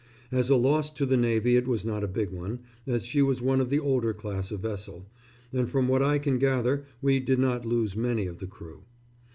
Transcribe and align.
As 0.31 0.49
a 0.49 0.55
loss 0.55 0.89
to 0.89 1.05
the 1.05 1.15
Navy 1.15 1.55
it 1.57 1.67
was 1.67 1.85
not 1.85 2.03
a 2.03 2.07
big 2.07 2.31
one, 2.31 2.61
as 2.87 3.05
she 3.05 3.21
was 3.21 3.39
one 3.39 3.61
of 3.61 3.69
the 3.69 3.77
older 3.79 4.15
class 4.15 4.49
of 4.49 4.61
vessel, 4.61 5.05
and 5.53 5.69
from 5.69 5.87
what 5.87 6.01
I 6.01 6.17
can 6.17 6.39
gather 6.39 6.85
we 7.03 7.19
did 7.19 7.37
not 7.37 7.67
lose 7.67 7.95
many 7.95 8.25
of 8.25 8.39
the 8.39 8.47
crew.... 8.47 8.81